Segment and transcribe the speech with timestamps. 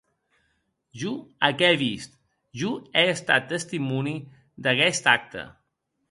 [0.99, 1.11] Jo
[1.47, 2.11] ac è vist,
[2.61, 4.15] jo è estat testimòni
[4.63, 5.43] d’aguest acte.